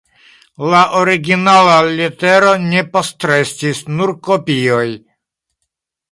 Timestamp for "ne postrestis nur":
2.63-4.13